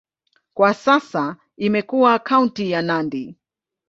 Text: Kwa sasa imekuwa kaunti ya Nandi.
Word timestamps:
Kwa 0.53 0.73
sasa 0.73 1.35
imekuwa 1.57 2.19
kaunti 2.19 2.71
ya 2.71 2.81
Nandi. 2.81 3.37